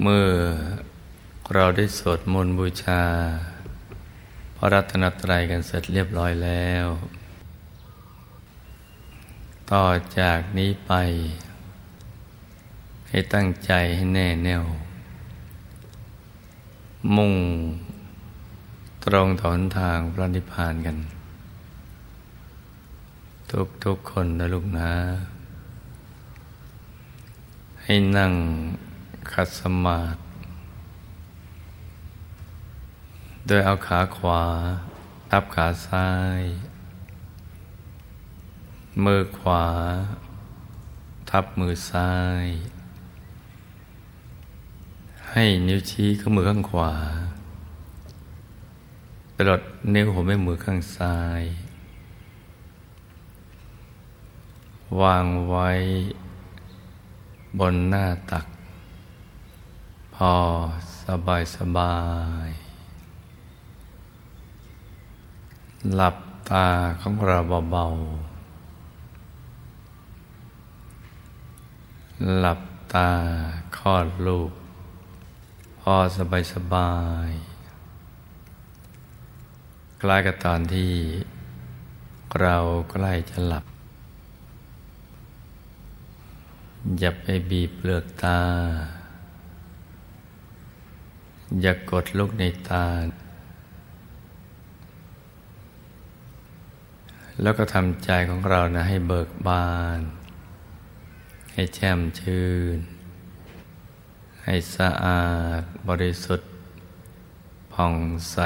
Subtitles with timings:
[0.00, 0.28] เมื่อ
[1.54, 3.02] เราได้สวดมนต์บูชา
[4.56, 6.86] พระรัตนตรัยกันเสร็จเรียบร้อยแล้ว
[9.72, 9.86] ต่อ
[10.18, 10.92] จากนี้ไป
[13.08, 14.64] ให้ตั้งใจให้แน่แน่ว
[17.16, 17.34] มุ่ง
[19.04, 20.96] ตรงถอนทางพระนิพพานกัน
[23.50, 24.92] ทุกทุกคนนะลูกนะ
[27.82, 28.32] ให้นั่ง
[29.30, 30.20] ขัดสมาธิ
[33.46, 34.42] โดยเอาขาขวา
[35.30, 36.08] ทับขาซ้า
[36.40, 36.42] ย
[39.04, 39.64] มือขวา
[41.30, 42.12] ทับมือซ้า
[42.44, 42.46] ย
[45.30, 46.92] ให้นิ้วชี้ข้ามือข้างขวา
[49.36, 49.60] ตลอด
[49.94, 51.42] นิ้วหัวแม่มือข้างซ้าย
[55.00, 55.70] วางไว้
[57.58, 58.46] บนหน้าตัก
[60.34, 60.36] อ
[61.04, 61.96] สบายสบา
[62.46, 62.48] ย
[65.94, 66.16] หลับ
[66.50, 66.66] ตา
[67.00, 67.38] ของเรา
[67.70, 72.60] เบาๆ หลับ
[72.94, 73.10] ตา
[73.78, 74.52] คลอดลูก
[75.80, 76.92] พอสบายสบา
[77.28, 77.30] ย
[80.00, 80.92] คล้ายกับตอนที่
[82.40, 82.56] เรา
[82.90, 83.64] ใกล้จะหลับ
[86.98, 88.40] อย่าไปบีบเปลือกตา
[91.60, 92.88] อย่ากกดลูกในตา
[97.42, 100.00] แล้วก็ทำใจของเรานะให้เบิกบาน
[101.52, 102.78] ให้แช่มชื่น
[104.44, 105.26] ให้สะอา
[105.60, 106.50] ดบริสุทธิ์
[107.72, 107.94] ผ่อง
[108.30, 108.38] ใส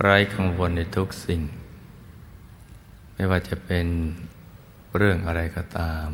[0.00, 1.42] ไร้กังวลในทุกสิ่ง
[3.14, 3.86] ไม่ว่าจะเป็น
[4.96, 6.08] เรื่องอะไรก็ตาม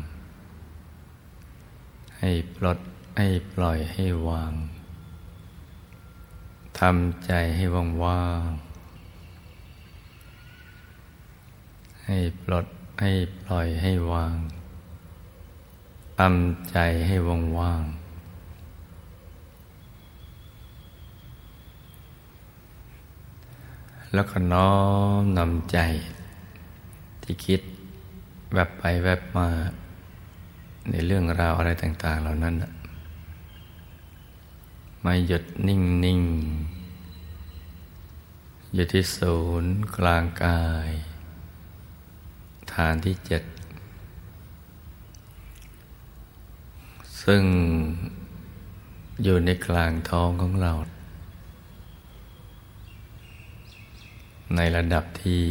[2.19, 2.79] ให้ปลด
[3.19, 4.53] ให้ปล่อยให้วาง
[6.79, 7.63] ทำใจให้
[8.03, 8.57] ว่างๆ
[12.05, 12.65] ให้ปลด
[13.01, 13.11] ให้
[13.43, 14.35] ปล่อยให้วาง
[16.19, 16.77] ทำใจ
[17.07, 17.83] ให้ว่างว่าง
[24.13, 24.71] แล้วก็น้อ
[25.19, 25.79] มนำใจ
[27.23, 27.61] ที่คิด
[28.53, 29.47] แวบไปแวบมา
[30.89, 32.71] ในเรื่องราวอะไรต่าง ๆ เหล่านั้นะ
[35.07, 36.21] มาหยุดนิ่งนิ่ง
[38.73, 40.89] อยู่ที่ศูนย์กลางกาย
[42.73, 43.43] ฐานที่เจ็ด
[47.23, 47.43] ซึ่ง
[49.23, 50.71] อยู่ในกลางท้องของเรา
[54.55, 55.43] ในระดับที่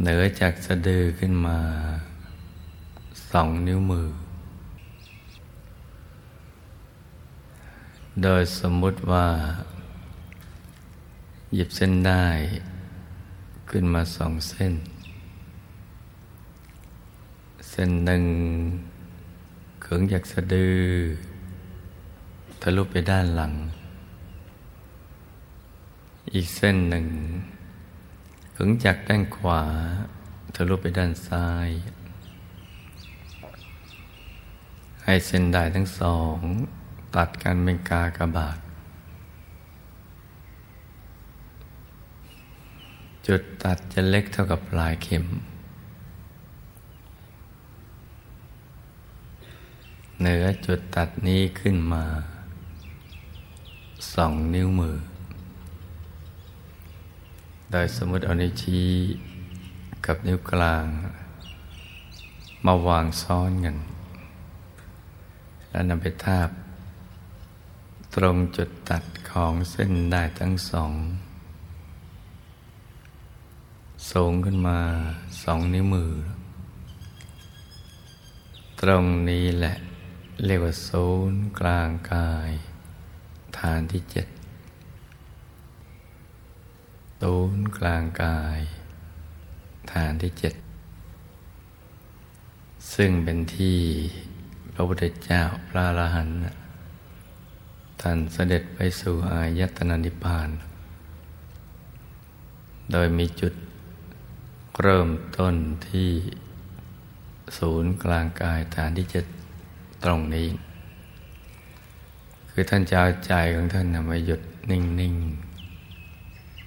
[0.00, 1.58] เหนือจากสะดือขึ้นมา
[3.30, 4.08] สองนิ้วมือ
[8.18, 9.26] โดยสมมุติว่า
[11.54, 12.26] หยิบเส้นได้
[13.70, 14.74] ขึ้นมาสองเส้น
[17.70, 18.24] เส้นหนึ่ง
[19.82, 20.80] เขิงจากสะดือ
[22.60, 23.52] ทะลุไปด้านหลัง
[26.34, 27.06] อีกเส้นหนึ่ง
[28.52, 29.62] เขิงจากด้านขวา
[30.54, 31.68] ทะลุไปด้านซ้าย
[35.04, 36.38] ให้เส้นได้ทั้งสอง
[37.16, 38.58] ตัดกันเป็นกากระบาด
[43.26, 45.24] จุดตัดจะเล็กเท่ากับปลายเข็ม
[50.20, 52.04] เหนือจุดตัดนี้ขึ้นมา
[54.14, 54.96] สองนิ้วมือ
[57.70, 58.86] โดยสมมติเอานิ้วชี้
[60.06, 60.84] กับนิ้วกลาง
[62.66, 63.76] มาวางซ้อนกัน
[65.70, 66.48] แล้วนำไปทาบ
[68.16, 70.92] ตรงจุดตัดของเส้นได้ทั้งสอง
[74.10, 74.80] สูงขึ้นมา
[75.42, 76.12] สองนิ้วมือ
[78.80, 79.74] ตรงนี้แหละ
[80.44, 82.50] เรียกว่าศูนย์กลางกาย
[83.58, 84.26] ฐานที่เจ็ด
[87.20, 88.60] ศูนย์กลางกาย
[89.92, 90.54] ฐานที่เจ็ด
[92.94, 93.78] ซึ่งเป็นที่
[94.72, 96.59] พระพุทธเจ้าพระอรหันต์
[98.00, 100.48] ท่านเสด็จไปสู่อายตนะนิพพาน
[102.92, 103.54] โดยมีจุด
[104.82, 105.08] เริ่ม
[105.38, 105.54] ต้น
[105.88, 106.10] ที่
[107.58, 109.20] ศูนย์กลางกายฐานที่จะ
[110.04, 110.48] ตรงนี้
[112.50, 115.14] คือท่านจะเอาใจของท่านนำมาหยุดนิ่ง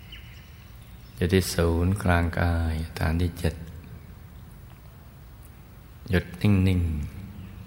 [0.03, 3.53] ๆอยู่ที่ศูนย์กลางกายฐานที่เจ็ด
[6.09, 6.81] หยุดนิ่ง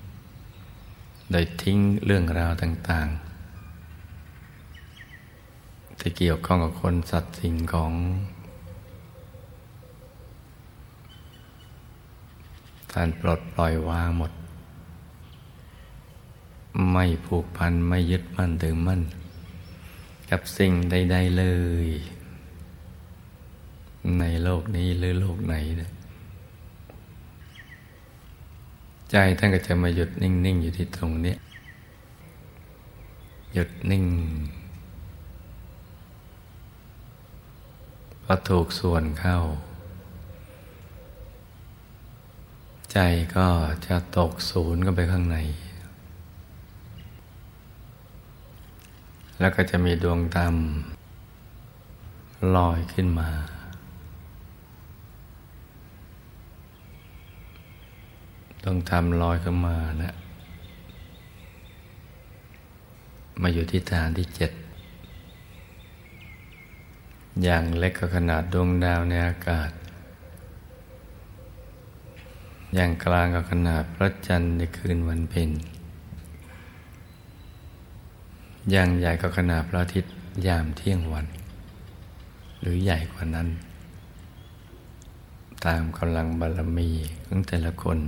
[0.02, 3.25] ๆ โดยทิ้งเรื่องราวต่างๆ
[5.98, 7.92] ที่เกี่ยวข้องกับคนสัตว์สิ่งของ
[12.92, 14.32] ท่านปลดปล่อยวางหมด
[16.92, 19.00] ไม่ผูกพันไม่ยึดมั่นถือมั่น
[20.30, 21.44] กับสิ่งใด ๆเล
[21.84, 21.88] ย
[24.18, 25.90] ในโลกนี้หรือโลกไหนนี่ย
[29.10, 31.36] ใจท่านก็จะมาหยุดนิ่ง ๆ อยู่ที่ตรงนี้
[33.54, 34.04] หยุดนิ่ง
[38.28, 39.38] พอถูกส่วนเข้า
[42.92, 42.98] ใจ
[43.36, 43.48] ก็
[43.86, 45.36] จะตกศูนย์ก็ไปข้างใน
[49.40, 53.30] แล้วก็จะมีดวงดำลอยขึ้นมา
[58.64, 60.14] ต้องทำลอยขึ้นมานะ
[63.42, 64.50] มาอยู่ที่ฐานที่เจ็ด
[67.44, 69.70] อย่างเล็กก็ขนาดดวงดาวในอากาศ
[72.74, 75.50] อย่างกลางก็ขนาดพระจันทร์ในคืนวันเพ็ญ
[78.70, 80.12] อย่างใหญ่ก็ขนาดพระอาทิตย์
[80.46, 81.26] ยามเที่ยงวัน
[82.60, 83.48] หรือใหญ่กว่านั้น
[85.64, 86.90] ตามกำลังบารมี
[87.26, 87.98] ของแต่ละคน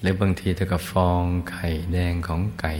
[0.00, 2.72] หรือบางทีเท่ากับฟองไข่แดงของไก่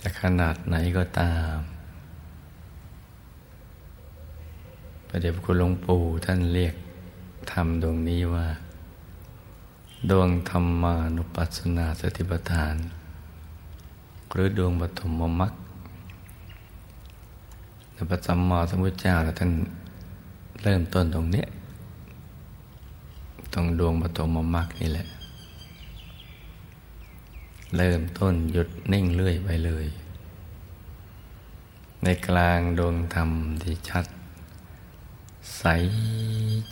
[0.00, 1.56] จะขนาดไหนก็ตาม
[5.08, 6.74] ประเดี๋ยวคุณหลวงปู่ท่านเรียก
[7.52, 8.46] ธรรมดวงนี้ว่า
[10.10, 12.76] ดวงธรรมานุปัสสนาสติปัฏฐาน
[14.32, 15.52] หรือดวงปฐมมรรค
[17.92, 19.50] ในพระสัมมาสัมพุทธเจ้าท่าน
[20.62, 21.44] เริ่มต้นตรงนี้
[23.54, 25.06] ตรงดวงปฐมมรรคนี่แหละ
[27.76, 29.86] เริ่มต้นหยุดนิ่งเรื่อยไปเลย
[32.02, 33.30] ในกลางดวงธรรม
[33.62, 34.06] ที่ชัด
[35.58, 35.64] ใส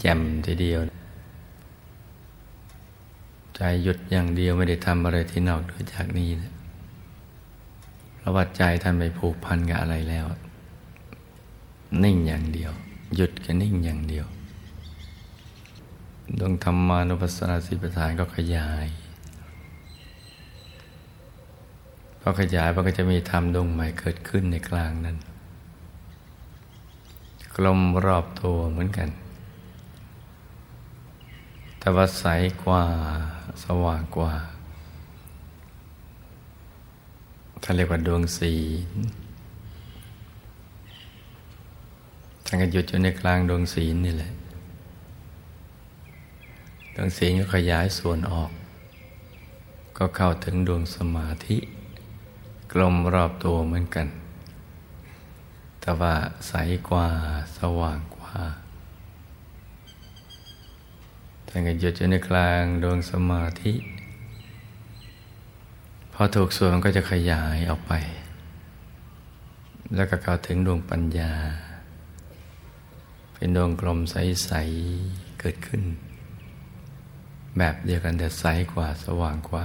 [0.01, 0.81] แจ่มทีเดียว
[3.57, 6.53] ใจหยุดอย่างเดียวไม่ได้ทำอะไรที่นอกด้วยจากนี้นะ
[8.17, 10.27] เพราะว่าใจท่านไม่ผูกพันกับอะไรแล้ว
[12.05, 12.73] นิ่งอย่างเดียว
[13.17, 14.27] หยุดก็นิ่งอย่างเดียว
[16.39, 18.87] ดวงธรรมานุปัสสนาสีประธานก็ขยาย
[22.16, 25.17] พ อขยายมันก็จะมีธรรมดวงใหม่เกิดขึ้นในกลางนั้น
[27.57, 29.09] กลมรอบตัวเหมือนกัน
[31.79, 32.25] แต่ว่าใส
[32.65, 32.83] กว่า
[33.65, 34.33] สว่างกว่า
[37.63, 38.53] ท่านเรียกว่าดวงสี
[42.47, 44.33] ท่านก็หยุดอยู่ในกลางดวงศีนี่แหละ
[46.95, 48.51] ดวงศีลก็ขยายส่วนออก
[49.99, 51.59] ก็เข้าถึงดวงสมาธิ
[52.81, 54.07] ลมรอบตัวเหมือนกัน
[55.81, 56.15] แต่ว่า
[56.49, 56.53] ใส
[56.89, 57.09] กว่า
[57.59, 58.35] สว่างกว่า
[61.47, 63.73] ท่านก็หยุดอยู่ในกลางดวงสมาธิ
[66.13, 67.93] พอถูกส่วนก็จะขยายออกไป
[69.95, 71.33] แล้วก็เข้าถึงดวงปัญญา
[73.35, 74.53] เป็นดวงกลมใส
[74.95, 75.83] ๆ เกิดขึ้น
[77.59, 79.61] แบบเดียวกันแต่ใสกว่าสว่างกว่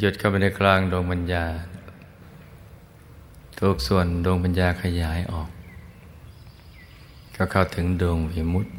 [0.00, 1.44] หยุดเข้าไปในกลางดวงปัญญา
[3.58, 5.50] ทุกส่วนดวงปัญญาขยายออก
[7.36, 8.72] ก็เข้าถึงดวงวิมุตติ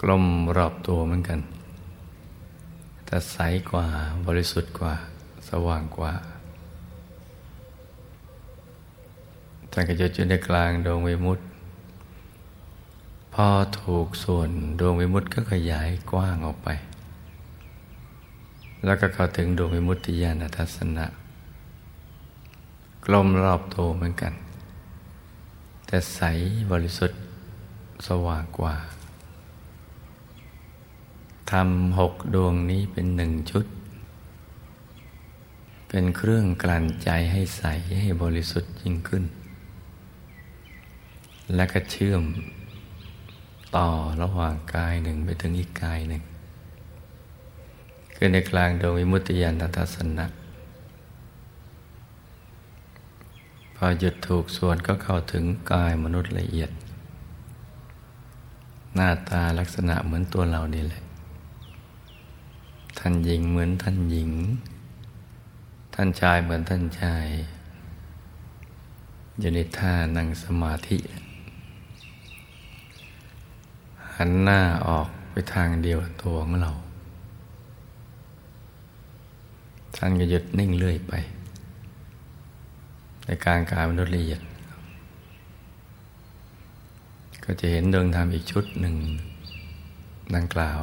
[0.00, 0.24] กลม
[0.56, 1.40] รอบตัวเหมือนกัน
[3.04, 3.36] แต่ใส
[3.70, 3.86] กว่า
[4.26, 4.94] บริสุทธิ์กว่า
[5.48, 6.12] สว่างกว่า
[9.70, 11.44] ท่านก็จะจุดในกลางดวงวิมุตติ
[13.34, 13.46] พอ
[13.80, 16.68] ถูกส่วนดวงวิมุตติก็ขยายกว้างออกไป
[18.86, 21.06] แล้วก็เข้าถึงดวงวิมุตติญาณทัศนะ
[23.06, 24.32] กลมรอบตัวเหมือนกัน
[25.86, 26.20] แต่ใส
[26.70, 27.20] บริสุทธิ์
[28.06, 28.74] สว่างกว่า
[31.50, 33.66] ทำหกดวงนี้เป็นหนึ่งชุด
[35.88, 37.64] เป็นเครื่องกลั่นใจให้ใส
[38.00, 39.24] ให้บริสุทธิ์ยิ่งขึ้น
[41.54, 42.22] และก็เชื่อม
[43.76, 43.88] ต่อ
[44.22, 46.22] ระหว่างกายหนึ่งไปถึงอีกกายหนึ่ง
[48.18, 50.26] คือในกลางดวงวิมุตติยานทัศนะ
[53.74, 56.70] พอหยุดถูกส่วนก็เข้าถึงกายมนุษย์ละเอียด
[58.94, 61.02] หน้าตาลักษณะเหมือนตัวเรานี่แหละ
[62.98, 64.30] ท่านหญิงเหมือนท่านหญิง
[65.94, 67.26] ท่านชายเหมือนท่านชาย
[69.38, 70.98] อยู่ในท่านั่งสมาธิ
[74.14, 76.72] หหันหน้าออกไปทางเดียวตัวของเรา
[79.96, 81.12] ท่านก็หยุดนิ่งเรื่อยไป
[83.24, 84.40] ในการกายมนุษย์ละเอียด
[87.44, 88.94] ก็จะเห็นดวงธรรมอีกชุดหนึ่ง
[90.34, 90.78] ดังกล่าว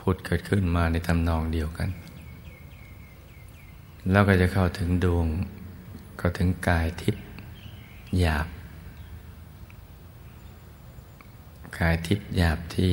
[0.00, 1.88] พุทธเกิดขึ้นมาในทำนองเดียวกัน
[4.10, 5.26] แล้วก็จะเข้าถึงดวง
[6.20, 7.24] ก็ถึงกายทิพย์
[8.18, 8.46] หยาบ
[11.78, 12.92] กายทิพย์หยาบที่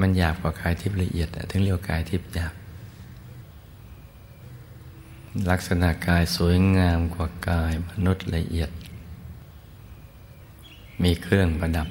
[0.00, 2.54] มันหยาบกว่ากายทิพย์ละเอียดถึงเรียกกายทิพย์หยาบ
[5.50, 8.70] ลักษณะกายสวยงามกว่ากายมนุษย์ละเอียด
[11.02, 11.88] มีเครื่องประดับ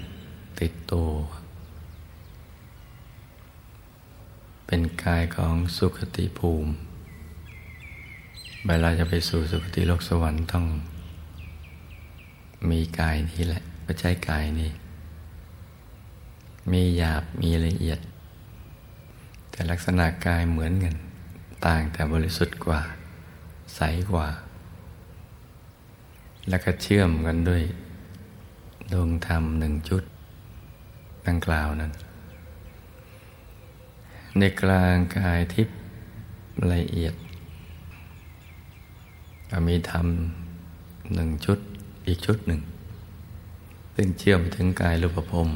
[0.59, 1.09] ติดตัว
[4.67, 6.71] เป็นกายของสุขติภูมิ
[8.67, 10.65] เวลาจะไปสู่สุคติโลกสวรรค์ต้อง
[12.69, 14.69] มีกายนี้แหละก็ใช้กายนี้
[16.71, 17.99] มีหยาบมีละเอียด
[19.49, 20.95] แต่ลักษณะกายเหมือนกัน
[21.65, 22.81] ต่างแต่บริสุทธิ์กว่า
[23.75, 24.27] ใสกว่า
[26.49, 27.63] และก็เชื่อมกันด้วย
[28.91, 30.03] ดวงธรรมหนึ่งจุด
[31.27, 31.91] ดังกล่าวนั้น
[34.39, 35.75] ในกลางกายทิพย์
[36.73, 37.13] ละเอียด
[39.67, 40.07] มีธรรม
[41.15, 41.59] หนึ่งชุด
[42.07, 42.61] อีกชุดหนึ่ง
[43.95, 45.49] ซึ่งเชื่อมถึงกายรูปภพ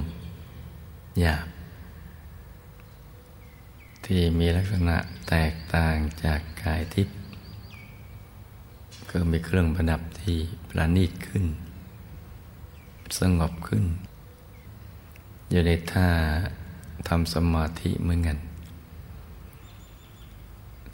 [1.19, 1.47] หยาบ
[4.05, 4.97] ที่มีลักษณะ
[5.29, 7.17] แตกต่างจากกายทิพย์
[9.09, 10.37] ก็มีเครื่องประดับที่
[10.69, 11.45] ประณีตขึ้น
[13.19, 13.83] สงบขึ้น
[15.49, 16.07] อยู่ในท่า
[17.07, 18.37] ทำสมาธิเหมือนกัน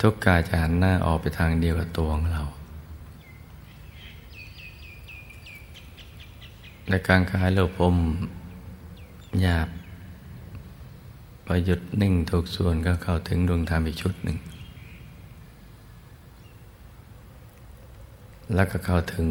[0.02, 2.44] ทุกกายจะหันหน้าออกไปทางเดียวกับตัวของเรา
[6.90, 7.96] และการคลายโลภม
[9.42, 9.68] หยาบ
[11.46, 14.38] พอหยุดนิ่งถูกส่วนก็เข้าถึงดวงธรรมอีกชุดหนึ่ง
[18.56, 19.28] แล้วก็เข้าถึง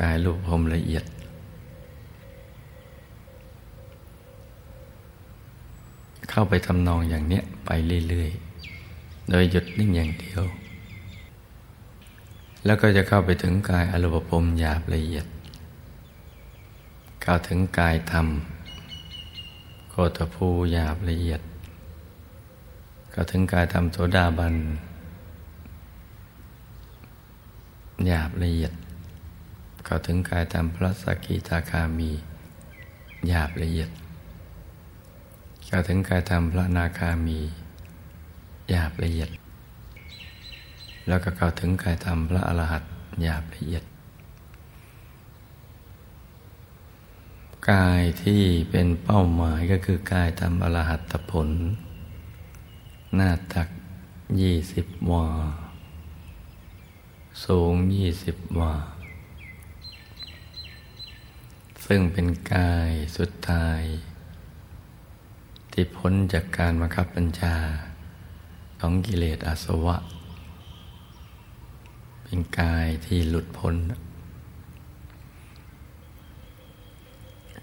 [0.00, 1.04] กายรูปพรมละเอียด
[6.30, 7.70] เข้าไปทำนองอย่างเนี้ยไป
[8.08, 10.42] เรื่อยๆ โดยหยุดนิ่งอย่างเดียว
[12.64, 15.26] แล้วก็จะเข้าไปถึงกายอรูปภพหยาบละเอียด
[17.24, 18.26] กล่าถึงกายธรรม
[19.96, 21.40] โคตภูหยาบละเอียด
[23.14, 24.54] กล่าวถึงกายธรรมโสดาบัน
[28.06, 28.72] หยาบละเอียด
[29.86, 32.10] กล่าวถึงกายธรรมพระสกิทาคามี
[33.28, 33.90] หยาบละเอียด
[35.68, 37.38] กล่าวถึงกายธรรมพระนาคามี
[38.70, 39.30] หยาบละเอียด
[41.08, 42.82] แล้วก็กล่าวถึงกายธรรมพระอรหัต
[43.22, 43.84] หยาบละเอียด
[47.72, 51.48] กายที่เป็นเป้าหมายก็คือกายทำอรหัตผล
[53.14, 53.68] หน้าตัก
[54.40, 55.28] ยี่สิบวา
[57.44, 58.74] สูงยี่สิบวา
[61.86, 63.82] ซึ่งเป็นกายสุดท้าย
[65.72, 67.56] ที่พ้นจากการบังคับบัญชา
[68.80, 69.96] ของกิเลสอาสวะ
[72.22, 73.76] เป็นกายที่หลุดพ้น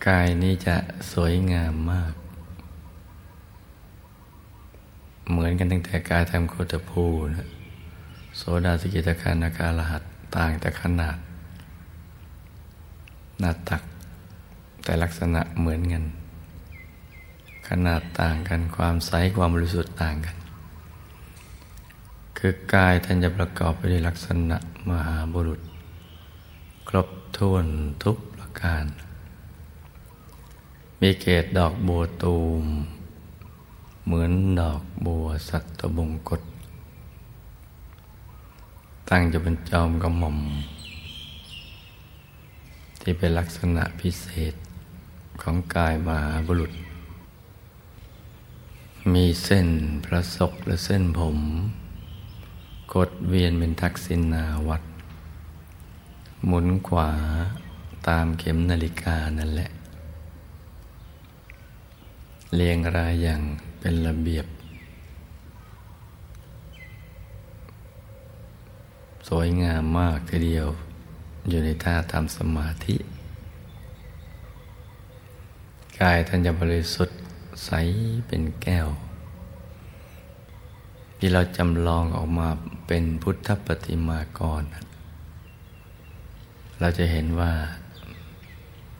[0.08, 0.76] กายนี้จะ
[1.12, 2.14] สวยงามมาก
[5.30, 7.04] เหมือนกันตั้งแต่กายทำโคตภู
[7.36, 7.50] นะ
[8.38, 10.04] โสดาสกิตาคานาการหัส
[10.36, 11.18] ต่างแต่ขนาด
[13.40, 13.84] หน้าตัก
[14.84, 16.04] แต่ลักษณะเหมือนกัน
[17.68, 20.36] ขนาดต่างกันความใสความบริสุทธิ์ต่างกัน
[22.38, 24.58] คือกายท่านจะประกอบไปด้วยลักษณะ
[24.90, 25.62] มหาบุรุษ
[26.90, 27.66] ครบถ้วน
[28.04, 28.86] ทุกประการ
[31.04, 32.66] มีเกตดอกบัวตูม
[34.06, 36.42] เหมือนดอกบัวสัตบงกฎ
[39.10, 40.40] ตั้งจะเป็นจอมกระหม่อม
[43.02, 44.54] ที่เป็นลักษณะพิเศษ
[45.42, 46.72] ของกายมหาบุรุษ
[49.14, 49.68] มีเส้น
[50.06, 51.38] พระศกและเส้นผม
[52.94, 54.84] กดเวียนเป็นทักษิณาวัด
[56.46, 57.10] หมุนขวา
[58.08, 59.72] ตามเข็มนาฬิกานั่นแหละ
[62.58, 63.42] เรียงรายอย่าง
[63.80, 64.46] เป็นระเบียบ
[69.28, 70.68] สวยงามมากทีเดียว
[71.50, 72.96] อยู่ในท่าทำสมาธิ
[76.00, 77.18] กายท่านจะบริสุทธิ์
[77.66, 77.72] ใส
[78.28, 78.88] เป็นแก้ว
[81.18, 82.50] ที่เราจำลองออกมา
[82.88, 84.64] เป็นพุทธปฏิมากร
[86.80, 87.54] เราจะเห็นว่า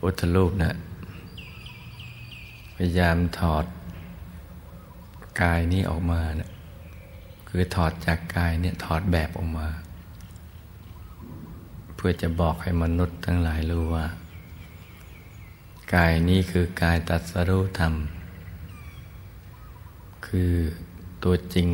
[0.00, 0.74] พุทธรูปนะ่ะ
[2.74, 3.64] พยายามถอด
[5.42, 6.50] กายนี้ออกมาเนะ
[7.48, 9.68] คือถอดจากกายเนี่ยถอดแบบออกมา
[11.94, 14.06] เพื่อจะบอกให้มนุษย์ทั้งหลายรู้ว่า
[15.94, 17.94] กายนี้คือกายตัดสรุธรรม
[20.26, 20.52] คือ
[21.24, 21.68] ตัวจริง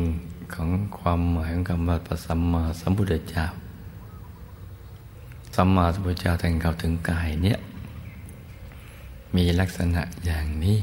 [0.53, 3.45] ของความหมายของคำว่าพระสัมมาสัมพุทธเจ้า
[5.55, 7.59] สัมมาสัมพุทธเจ้าแทงเข้าถึงกายเนี่ย
[9.35, 10.77] มีลักษณะอย่างนี้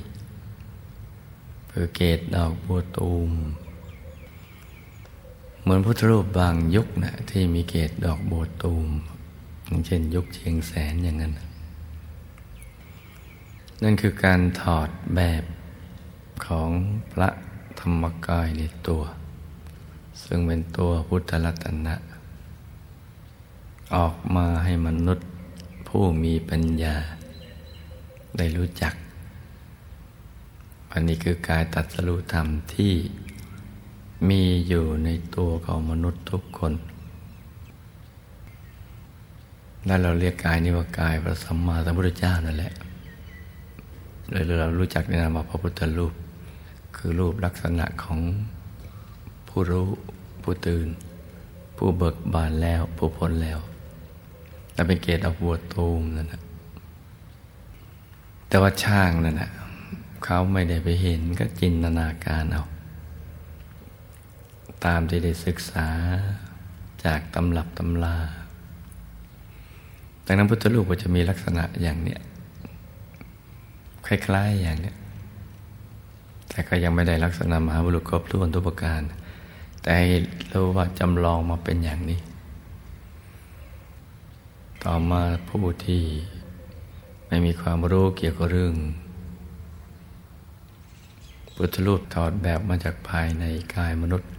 [1.71, 3.31] คือเกตดอกบัวตูม
[5.61, 8.89] เหมือนพุทธรูปบางยุคนะที่มีเกตดอกบัวตูม
[9.67, 11.33] อย่างเช่นยุคเชียงแสนอย่างนั้น
[13.83, 15.45] นั่นคือการถอดแบบ
[16.47, 16.71] ของ
[17.13, 17.29] พระ
[17.81, 19.03] ธรรมกายในตัว
[20.23, 21.95] ซึ่งเป็นตัวพุทธรัตนะ
[23.95, 25.27] ออกมาให้มนุษย์
[25.89, 26.97] ผู้มีปัญญา
[28.39, 28.95] ได้รู้จัก
[30.93, 32.93] อันนี้คือกายตัดสรุธรรมที่
[34.29, 36.73] มีอยู่ในตัวของมนุษย์ทุกคน
[39.87, 42.73] และเราเรียกกายนี้ว่ากายพระสัมมาสัมพุทธเจ้านั่นแหละ
[44.31, 46.13] เลยเรารู้จักในนามว่าพระพุทธรูป
[46.97, 48.19] คือรูปลักษณะของ
[49.49, 49.89] ผู้รู้
[50.43, 50.87] ผู้ตื่น
[51.77, 53.59] ผู้เบิกบานแล้วผู้พ้นแล้ว
[54.75, 56.43] และเป็นเกตอกบัวตูมนั่นนะ
[58.49, 59.51] แต่ว่าช่างนั่นนะ
[60.25, 62.65] เขาไม่ได้ไปเห็นก็จินตนาการเอา
[64.85, 65.89] ตามที่ได้ศึกษา
[67.05, 68.17] จากตำรับตำรา
[70.27, 72.21] ดังนั้นพุทธลูกก็จะมีลักษณะอย่างเนี้ย
[74.07, 74.97] คล้ายๆอย่างเนี้ย
[76.49, 79.01] แต่ก็ยังไม่ได้ลักษณะมหาบุรุษครบถ้วนทุกประการ
[79.83, 80.07] แต่ให้
[80.53, 82.21] รู้ว่าจำลองมาเป็นอย่างนี้
[84.85, 86.03] ต่อมาผู้ที่
[87.27, 88.75] ไม่มีความรู้เกี่ยวกับเรื่อง
[91.55, 94.31] พุทธรูปถอดแบบมาจากภายในกายมนุษย์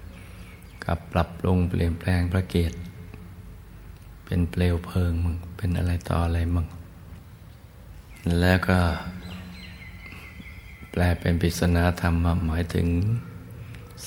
[0.86, 2.72] กับปรับปรุงเปลี่ยนแปลงพระเกศ
[4.26, 6.68] เป็นเปลวเพลิงมึงเป็นอะไรต่ออะไรมึง
[8.42, 8.80] แล้วก็
[10.92, 12.88] แปลเป็นปริศนาธรรมหมายถึง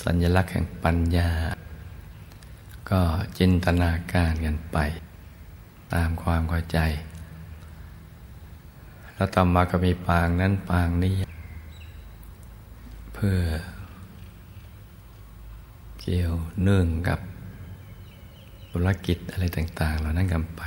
[0.02, 1.30] สัญลักษณ์แห่งปัญญา
[2.90, 3.00] ก็
[3.38, 4.78] จินตนาการกันไป
[5.94, 6.78] ตามความเข้าใจ
[9.20, 11.14] แล้วต่อมาก็มีปางนั้นปางนี้
[13.16, 13.38] พื่อ
[16.00, 17.20] เกี่ยวเนื่องกับ
[18.70, 20.62] ธุรกิจอะไรต่าง ๆ เหล่านั้นกันไป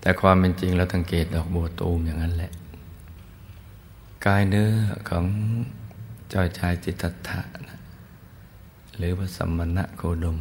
[0.00, 2.52] แต่ความเป็นจริงเราสังเกตดอกบัวตูมอย่างนั้นแหละ
[4.26, 4.70] กายเนื้อ
[5.08, 5.24] ของ
[6.32, 7.78] จอยชายจิตตถะนะ
[8.96, 10.38] หรือพระสมมณะโคดม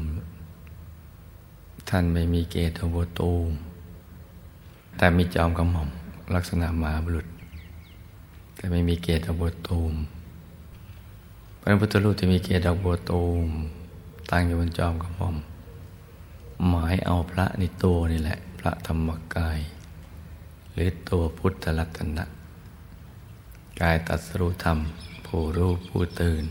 [1.90, 3.50] ท่านไม่มีเกตดอกบัวตูม
[4.98, 5.90] แต่มีจอมกระหม่อม
[6.36, 7.28] ลักษณะมาบุรุษ
[8.56, 9.94] แต่ไม่มีเกตดอกบัวตูม
[11.62, 13.48] พระพุทธรูปที่มีเกศดอกบัวตูม
[14.32, 15.36] ตั้งอยู่บนจอมกระหม่อม
[16.70, 19.60] หมายเอาพระในตัวนี่แหละ พระธรรมกาย
[20.74, 22.26] หรือตัวพุทธรัตนะ
[23.82, 24.78] กายตัดสรุธรรม
[25.26, 26.44] ผู้รู้ผู้ตื่น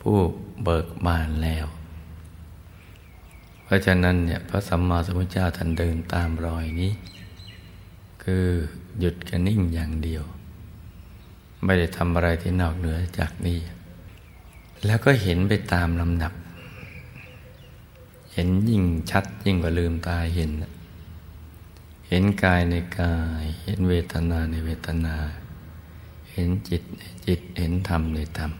[0.00, 0.16] ผู้
[0.64, 1.66] เบิกบานแล้ว
[3.64, 6.92] เพราะฉะนั้นเนี่ยพระสัมมาสัมพุทธเจ้าท่านเดินตามรอยนี้
[8.30, 8.50] คือ
[8.98, 10.24] หยุดกันนิ่งอย่างเดียว
[11.64, 13.58] ไม่ได้ทำอะไรที่นอกเหนือจากนี้
[14.86, 16.32] แล้วก็เห็นไปตามลำดับ
[18.32, 20.50] เห็นยิ่งชัดยิ่งกว่าลืมตาเห็น
[22.08, 25.16] เห็นกายในกาย เห็นเวทนาในเวทนา
[26.32, 28.52] เห็นจิตในจิตเห็นธรรมในธรรม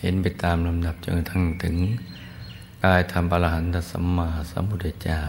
[0.00, 1.76] เห็นไปตามลำดับจนกระทั่งถึง
[2.84, 5.20] กายธรรมปรหันตสัมมาสัมพุทธเจ้า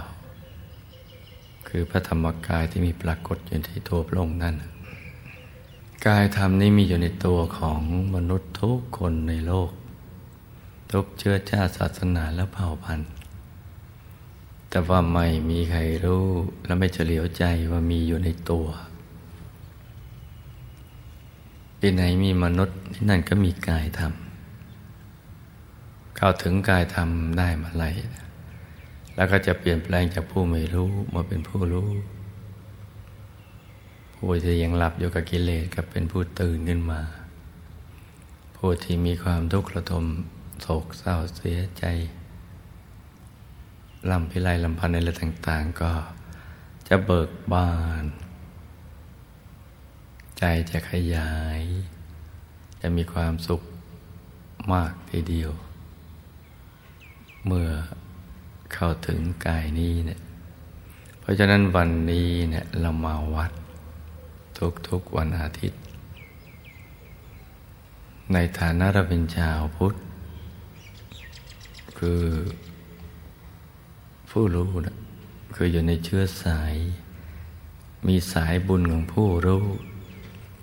[1.73, 4.55] คือพระธรรมกายที่มีปรากฏอยู่ที่ตัวพระองค์นั่น
[6.05, 7.81] กายธรรมนี้มีอยู่ในตัวของ
[8.15, 9.71] มนุษย์ทุกคนในโลก
[10.91, 13.11] ทุกเชื้อชาติศาสนาและเผ่าพันธุ์
[14.69, 16.25] แต่ว่าไม่มีใครรู้
[16.65, 18.67] และไม่เฉลียวใจว่ามีอยู่ในตัว
[21.79, 24.13] ที่ไหนมีมนุษย์ที่นั่นก็มีกายธรรม
[26.17, 27.85] เข้าถึงกายธรรมได้มาไหล
[29.15, 31.89] แล้วก็จะเปลี่ยนแปลงจากผู้ไม่รู้มาเป็นผู้รู้
[34.15, 37.01] ผู้ที่ยังหลับอยู่กับกิเลสก็เป็นผู้ตื่นขึ้นมา
[38.57, 40.05] ผู้ที่มีความทุกข์ระทม
[40.61, 41.85] โศกเศร้าเสียใจ
[44.09, 45.91] ลำพิไรลำพันในอะไรต่าง ๆ ก็
[46.87, 47.71] จะเบิกบา
[48.01, 48.03] น
[50.37, 51.61] ใจจะขยาย
[52.81, 53.61] จะมีความสุข
[54.73, 55.51] มากทีเดียว
[57.45, 57.69] เมื่อ
[58.73, 60.19] เข้าถึงกายนี้เนี่ย
[61.19, 63.51] เพราะฉะนั้นวันนี้เนี่ยเรามาวัด
[64.87, 65.79] ทุกๆวันอาทิตย์
[68.33, 69.95] ในฐานะเราเป็นชาวพุทธ
[71.99, 72.23] คือ
[74.29, 74.95] ผู้รู้นะ
[75.55, 76.75] คืออยู่ในเชื้อสาย
[78.07, 79.65] มีสายบุญของผู้รู้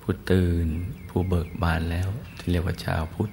[0.01, 0.67] ผู้ตื่น
[1.09, 3.31] ผู้เบิกบานแล้ว ที่เรียกว่าชาวพุทธ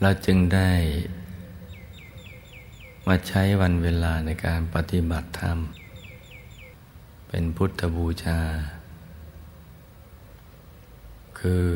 [0.00, 0.70] เราจึงได้
[3.10, 5.58] มาใช้วันเวลาในการปฏิบัติธรรม
[7.28, 8.40] เป็นพุทธบูชา
[11.38, 11.66] คือ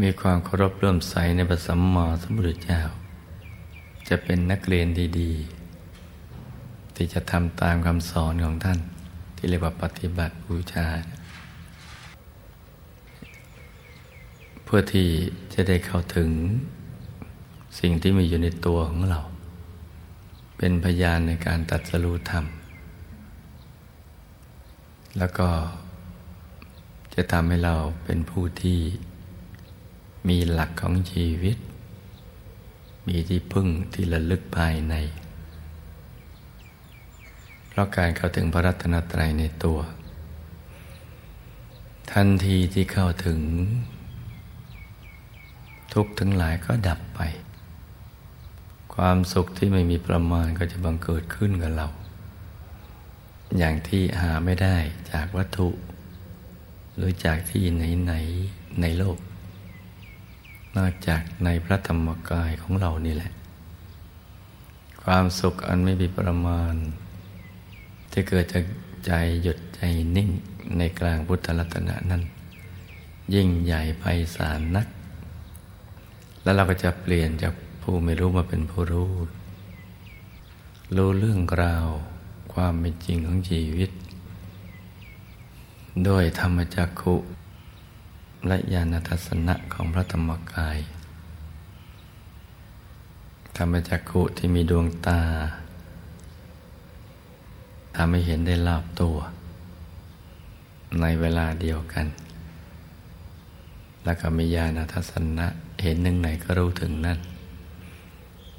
[0.00, 2.80] มีความเคารพเริ่มใสในพระสัมมาสัมพุทธเจ้า
[4.08, 4.86] จะเป็นนักเรียน
[5.20, 5.32] ดี
[6.14, 8.78] ๆ ที่จะทำตามคำสอนของท่าน
[9.36, 10.86] ที่เรียกว่าปฏิบัติบูชา
[14.64, 15.08] เพื่อที่
[15.54, 16.30] จะได้เข้าถึง
[17.78, 19.20] สิ่งที่มีอยู่ในตัวของเรา
[20.58, 22.44] เป็นพยานในการตัดสรู้ธรรม
[25.18, 25.48] แล้วก็
[27.14, 28.78] จะทำให้เราเป็นผู้ที่
[30.28, 31.56] มีหลักของชีวิต
[33.08, 34.94] มีที่พึ่งที่ระลึกภายใน
[37.68, 39.78] เพราะการเข้าถึงพระรัตนตรัยในตัว
[42.12, 43.40] ทันทีที่เข้าถึง
[45.94, 47.20] ทุกทั้งหลายก็ดับไป
[49.04, 51.88] ความสุขที่ไม่มีประมาณก็จะบังเกิดขึ้นกับเรา
[53.58, 54.76] อย่างที่หาไม่ได้
[55.12, 55.68] จากวัตถุ
[56.96, 59.18] หรือจากที่ไหนๆในโลก
[60.76, 63.32] นอกจากในพระธรรมกายของเรานี่แหละ
[65.04, 66.74] ความสุขอันไม่มีประมาณ
[68.12, 68.64] ที่เกิดจาก
[69.06, 69.80] ใจหยุดใจ
[70.16, 70.30] นิ่ง
[70.78, 72.22] ในกลางพุทธรัตนะนั้น
[73.34, 74.04] ยิ่งใหญ่ไพ
[74.36, 74.86] ศาลนัก
[76.42, 79.12] แล้วเราก็จะเปลี่ยนจาก ผู้ไม่รู้มาเป็นผู้รู้
[80.96, 81.86] รู้เรื่องราว
[82.52, 83.90] ความเป็นจริงของชีวิต
[86.08, 87.14] ด้วยธรรมจักขุ
[88.46, 90.78] และญาณทัศนะของพระธรรมกาย
[93.56, 95.20] ธรรมจักขุที่มีดวงตา
[97.96, 99.16] ทำให้เห็นได้ลาบตัว
[101.00, 102.06] ในเวลาเดียวกัน
[104.04, 105.46] แล้วก็มีญาณทัศนะ
[105.82, 107.18] เห็นหนึ่งไหนก็รู้ถึงนั่น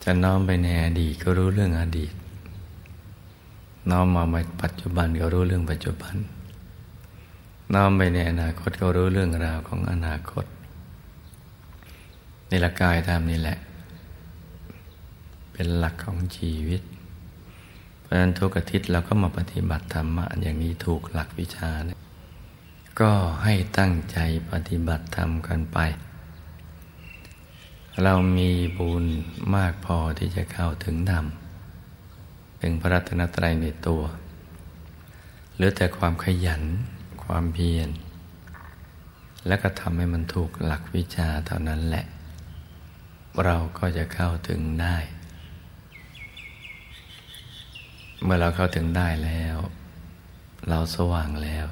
[0.03, 2.13] จะน้อมไปในอดีตก็รู้เรื่องอดีต
[3.89, 6.15] น้อมมาในปัจจุบันก็รู้เรื่องปัจจุบัน
[7.73, 10.45] น้อมไปในอนาคตก็รู้เรื่องราวของอนาคต
[12.47, 13.57] ในละกายธรรมนี่แหละ
[15.51, 16.81] เป็นหลักของชีวิต
[18.01, 21.97] เพราะฉะนั้นทุกอาทิตย์เราก็มาปฏิบัติธรรมะอย่างนี้ถูกหลักวิชานี่ย
[22.99, 23.11] ก็
[23.43, 24.17] ให้ตั้งใจ
[24.51, 25.77] ปฏิบัติธรรมกันไป
[28.03, 29.05] เรามีบุญ
[29.55, 31.25] มากพอที่จะเข้าถึงธรรม
[32.61, 34.03] ถึงพระรัตนตรัยในตัว
[35.55, 36.63] หรือแต่ความขยัน
[37.23, 37.89] ความเพียร
[39.47, 42.05] และก็ทำให้มันถูกหลักวิชาเท่านั้นแหละ
[43.45, 44.97] เราก็จะเข้าถึงได้
[48.23, 49.57] เมื่อเราเข้าถึงได้แล้ว
[50.69, 51.65] เราสว่างแล้ว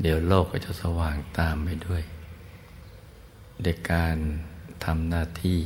[0.00, 2.02] เดี๋ยวโลกก็จะสว่างตามไปด้วย
[3.62, 4.16] เด็กการ
[4.84, 5.58] ทำหน้าที่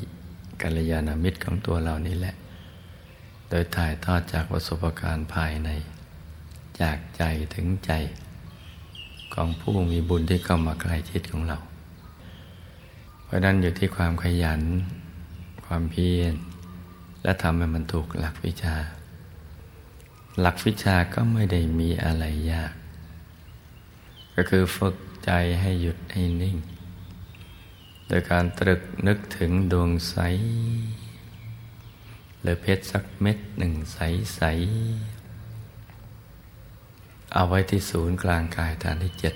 [0.62, 2.34] กัลยาณมิตรของตัวเรานี่แหละ
[3.48, 5.70] โดยถ่ายทอดจากประสบการณ์ภายใน
[6.80, 7.22] จากใจ
[7.54, 7.92] ถึงใจ
[9.34, 11.58] ของผู้มีบุญที่เข้ามาใกล้ชิดของเรา
[13.24, 14.62] เพราะนั้นอยู่ที่ความขยัน
[15.66, 16.34] ความเพียร
[17.22, 18.76] และทำให้มันถูกหลักวิชา
[20.40, 22.72] หลักวิชาก็ไม่ได้มีอะไรยาก
[24.34, 26.56] ก็คือฝึกใจให้หยุดให้นิ่ง
[28.12, 30.16] โดยการตรึกนึกถึงดวงใส
[32.42, 33.98] หรือเพชรสักเม็ดหนึ่งใส
[34.34, 34.42] ใส
[37.34, 39.34] เอาไว้ที่ศูนย์กลางกายฐานที่เจ็ด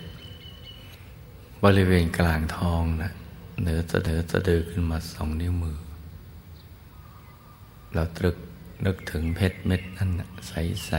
[1.65, 3.13] บริเวณกลางท้องนะ
[3.61, 5.79] เหนือสะเดือสะดือขึ้นมาสองนิ้วมือ
[7.95, 8.37] เราตรึก
[8.85, 10.11] นึกถึงเพชรเม็ดนั่น
[10.49, 10.53] ใส
[10.87, 10.93] ใส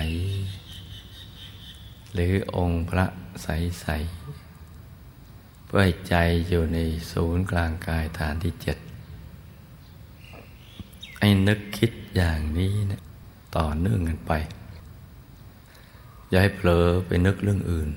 [2.14, 3.06] หรือองค์พระ
[3.44, 3.48] ใส
[3.82, 3.88] ใส
[5.76, 6.16] เพื่อให้ใจ
[6.50, 6.80] อยู่ใน
[7.12, 8.78] ศูนย์กลางกายฐานที่เจ็ด
[11.20, 13.02] ไอ้นึกคิดอย่างนี้นะ
[13.56, 14.32] ต่อเนื่องกันไป
[16.30, 17.90] อย่าให้เผลอไปนึกเรื่องอื่น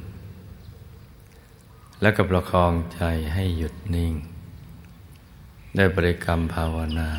[2.01, 3.03] แล้วก็ประคองใจ
[3.35, 4.15] ให้หยุดนิ่ง
[5.77, 7.11] ได้บริกรรมภาวนา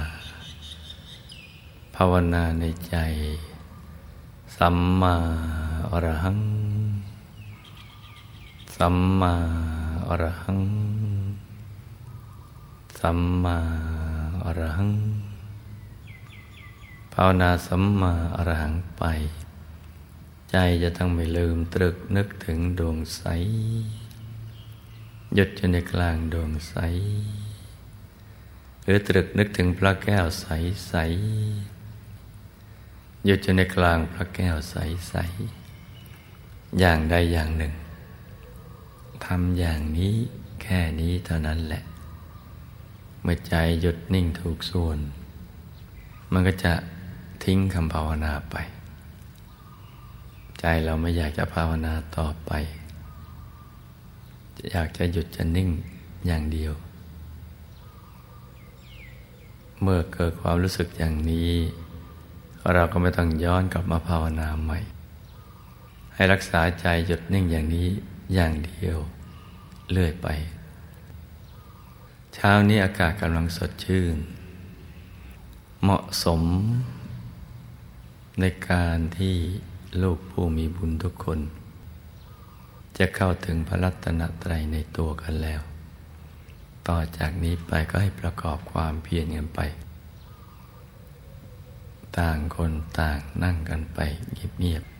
[1.95, 2.95] ภาวนาในใจ
[4.57, 5.15] สัมมา
[5.91, 6.39] อรหัง
[8.77, 9.35] สัมมา
[10.09, 10.61] อรหัง
[12.99, 13.57] สัมมา
[14.45, 14.91] อรหัง
[17.13, 19.03] ภาวนาสัมมาอรหังไป
[20.51, 23.23] ใจจะต้องไม่ลืมตรึกนึกถึงดวงใส
[25.35, 26.75] หยุดอยู่ในกลางดวงใส
[28.83, 30.47] หรือตรึกนึกถึงพระแก้วใส
[30.87, 30.93] ใส
[33.25, 34.75] หยุดอยู่ในกลางพระแก้วใส
[35.09, 35.15] ใส
[36.79, 37.73] อย่างใดอย่างหนึ่ง
[39.25, 40.15] ทำอย่างนี้
[40.61, 41.83] แค่นี้เท่านั้นแหละ
[43.21, 44.97] เมื่อใจหยุดนิ่งถูกส่วน
[46.31, 46.73] มันก็จะ
[47.43, 48.55] ทิ้งคำภาวนาไป
[50.59, 52.51] ใจเราไม่อยากจะภาวนาต่อไป
[54.71, 55.69] อยากจะหยุดจะนิ่ง
[56.27, 56.73] อย่างเดียว
[59.81, 61.51] เมื่อเกิดความรู้สึกอย่างนี้
[62.73, 64.79] เราก็ไม่ต้องย้อนกลับมาภาวนาใหม่
[66.13, 67.89] ให้รักษาใจหยุดนิ่งอย่างนี้
[68.33, 68.97] อย่างเดียว
[69.91, 70.27] เลื่อยไป
[72.33, 74.17] เช้านี้อากาศกำลังสดชื่น
[75.83, 76.41] เหมาะสม
[78.39, 79.35] ในการที่
[80.01, 81.39] ลูกผู้มีบุญทุกคน
[82.97, 85.61] จะเข้าถึงพระรัตนตรัยในตัวกันแล้ว
[86.87, 89.59] ต่อจากนี้ไปก็ให้ประกอบความเพียรกันไป
[92.17, 93.99] ต่างคนต่างนั่งกันไป
[94.59, 94.98] เงียบๆ